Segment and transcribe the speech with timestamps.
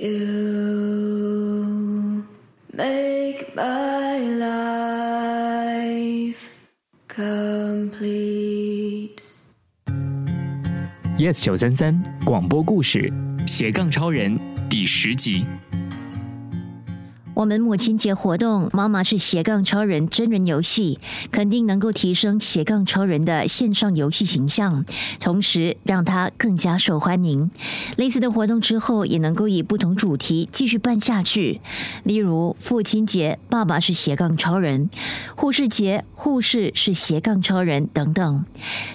[0.00, 0.14] You
[2.72, 6.38] make my life
[7.08, 9.20] complete.
[11.18, 13.12] Yes 九三三广播故事
[13.44, 14.38] 斜杠超人
[14.70, 15.44] 第十集。
[17.38, 20.98] 我们母亲节活动，妈妈是斜杠超人真人游戏，
[21.30, 24.84] 肯定能够提升斜杠超人的线上游戏形象，
[25.20, 27.48] 同时让他更加受欢迎。
[27.96, 31.60] 类似的活动之后，也能够以不同主题继续办下去。
[32.02, 34.88] 例如父亲节，爸爸是斜杠超人；
[35.36, 38.44] 护士节，护士是斜杠超人等等。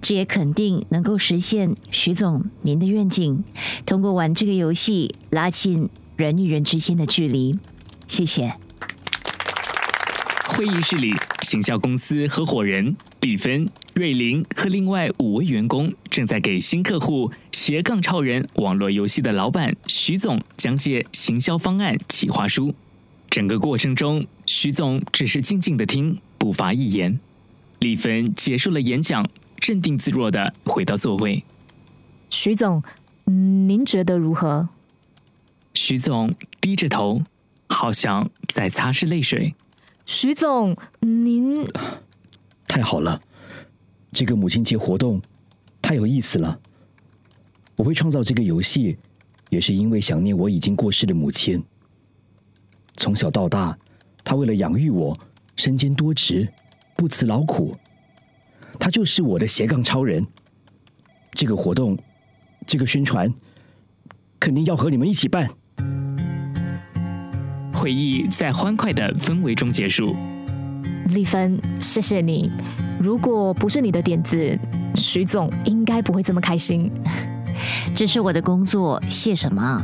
[0.00, 3.44] 这也肯定能够实现徐总您的愿景，
[3.84, 7.58] 通过玩这个游戏拉近人与人之间的距离。
[8.10, 8.52] 谢谢。
[10.48, 22.74] 会议室里，行销公司合伙人李芬、瑞林和另外五位员工正在给新客户斜杠超人网络游戏的老板徐总讲解行销方案企划书。
[23.30, 27.20] 整个过程中，徐总只是静静的听，不发一言。
[27.78, 29.24] 李芬结束了演讲，
[29.60, 31.44] 镇定自若的回到座位。
[32.28, 32.82] 徐总，
[33.26, 34.68] 嗯，您觉得如何？
[35.74, 37.22] 徐总低着头。
[37.70, 39.54] 好像在擦拭泪水。
[40.04, 41.64] 徐总，您
[42.66, 43.22] 太好了，
[44.12, 45.22] 这个母亲节活动
[45.80, 46.60] 太有意思了。
[47.76, 48.98] 我会创造这个游戏，
[49.48, 51.64] 也是因为想念我已经过世的母亲。
[52.96, 53.78] 从小到大，
[54.22, 55.18] 她为了养育我，
[55.56, 56.52] 身兼多职，
[56.96, 57.74] 不辞劳苦。
[58.78, 60.26] 她就是我的斜杠超人。
[61.32, 61.96] 这个活动，
[62.66, 63.32] 这个宣传，
[64.40, 65.48] 肯定要和你们一起办。
[67.80, 70.14] 会议在欢快的氛围中结束。
[71.06, 72.52] 丽芬，谢谢你。
[73.00, 74.58] 如果不是你的点子，
[74.94, 76.92] 徐总应该不会这么开心。
[77.96, 79.82] 这是我的工作，谢什么？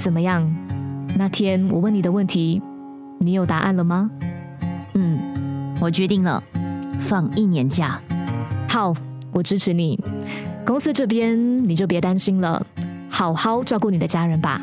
[0.00, 0.44] 怎么样？
[1.16, 2.60] 那天我问你的问题，
[3.20, 4.10] 你有答案了吗？
[4.94, 6.42] 嗯，我决定了，
[6.98, 8.00] 放一年假。
[8.68, 8.92] 好，
[9.30, 9.96] 我支持你。
[10.66, 12.66] 公司这边你就别担心了，
[13.08, 14.60] 好好照顾你的家人吧。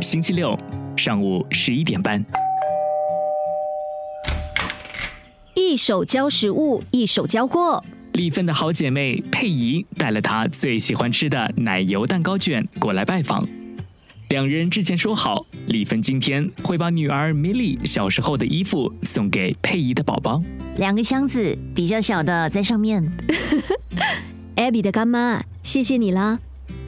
[0.00, 0.56] 星期六
[0.96, 2.24] 上午十一点半，
[5.54, 7.82] 一手交食物，一手交货。
[8.12, 13.46] 丽芬的好姐妹佩仪带了她最喜欢吃的奶油蛋糕卷过来拜访。
[14.28, 20.40] 两人之前说好，丽芬今天会把女儿米莉小时候的衣服送给佩仪的宝宝。
[20.76, 23.02] 两个箱子，比较小的在上面。
[24.54, 26.38] 艾比的干妈，谢谢你啦！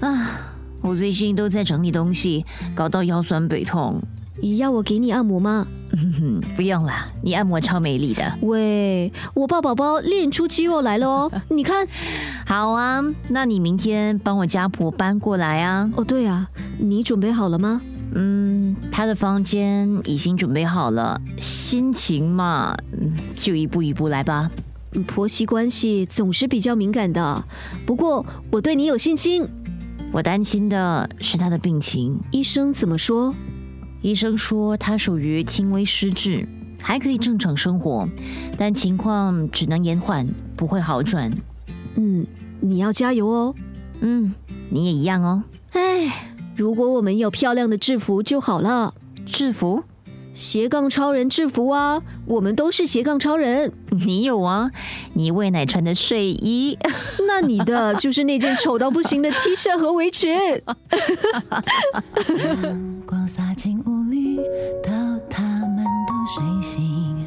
[0.01, 0.57] 啊。
[0.83, 4.01] 我最近都在整理东西，搞到腰酸背痛。
[4.43, 5.67] 你要我给你按摩吗？
[6.57, 8.33] 不用啦，你按摩超美丽的。
[8.43, 11.87] 喂，我抱宝宝练出肌肉来了哦， 你看。
[12.47, 15.91] 好啊，那你明天帮我家婆搬过来啊。
[15.97, 16.49] 哦，对啊，
[16.79, 17.83] 你准备好了吗？
[18.15, 21.21] 嗯，她的房间已经准备好了。
[21.39, 22.75] 心情嘛，
[23.37, 24.51] 就一步一步来吧。
[25.07, 27.45] 婆媳关系总是比较敏感的，
[27.85, 29.47] 不过我对你有信心。
[30.13, 33.33] 我担心的是他的病情，医生怎么说？
[34.03, 36.49] 医生说他属于轻微失智，
[36.83, 38.09] 还可以正常生活，
[38.59, 40.27] 但情况只能延缓，
[40.57, 41.31] 不会好转。
[41.95, 42.27] 嗯，
[42.61, 43.55] 你要加油哦。
[44.01, 44.35] 嗯，
[44.69, 45.45] 你也一样哦。
[45.73, 46.13] 哎，
[46.57, 48.95] 如果我们有漂亮的制服就好了。
[49.27, 49.85] 制服？
[50.41, 52.03] 斜杠超人制服啊！
[52.25, 53.71] 我们都是斜杠超人。
[54.07, 54.71] 你有啊？
[55.13, 56.79] 你喂奶穿的睡衣，
[57.29, 60.35] 那你的就是那件丑到不行的 T 恤和围裙。
[63.07, 64.39] 光洒进屋里，
[64.83, 64.91] 到
[65.29, 67.27] 他们都睡醒，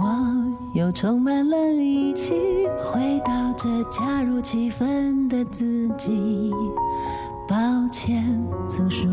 [0.00, 2.32] 我又充满了力气，
[2.78, 6.52] 回到这加入气氛的自己。
[7.48, 7.54] 抱
[7.92, 8.24] 歉，
[8.68, 9.06] 曾疏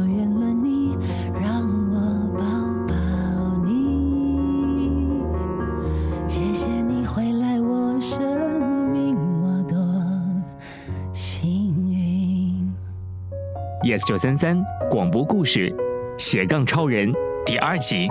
[13.83, 15.69] Yes 九三三广播故事
[16.18, 17.12] 《斜杠超人》
[17.45, 18.07] 第二集，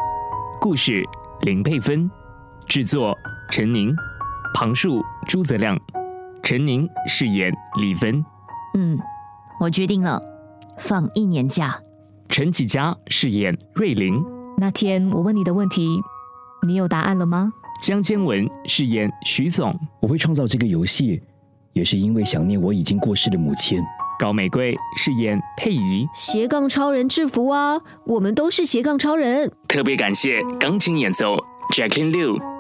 [0.61, 1.03] 故事
[1.41, 2.11] 林佩芬，
[2.67, 3.17] 制作
[3.51, 3.97] 陈宁，
[4.53, 5.75] 旁述朱泽亮，
[6.43, 8.23] 陈宁饰演李芬。
[8.75, 8.99] 嗯。
[9.59, 10.23] 我决定了，
[10.77, 11.81] 放一年假。
[12.29, 14.23] 陈启佳饰演瑞玲。
[14.59, 15.99] 那天我问你的问题，
[16.67, 17.51] 你有答案了吗？
[17.81, 19.75] 江坚文饰演徐总。
[20.01, 21.23] 我会创造这个游戏，
[21.73, 23.83] 也是因为想念我已经过世的母亲。
[24.19, 29.51] 高玫瑰饰演佩仪，斜杠超人制服啊，我们都是斜杠超人。
[29.69, 31.37] 特别感谢钢琴演奏
[31.75, 32.52] Jacqueline Liu。